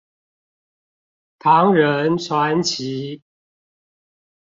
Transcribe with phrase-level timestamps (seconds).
[1.37, 3.21] 唐人傳奇